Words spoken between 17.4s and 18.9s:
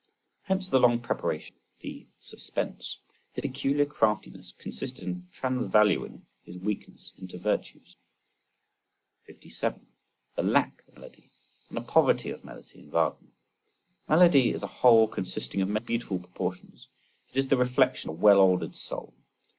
the reflection of a well ordered